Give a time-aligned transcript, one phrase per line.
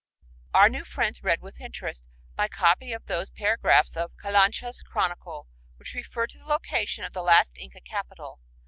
[0.55, 2.05] Our new friends read with interest
[2.35, 7.21] my copy of those paragraphs of Calaucha's "Chronicle" which referred to the location of the
[7.21, 8.39] last Inca capital.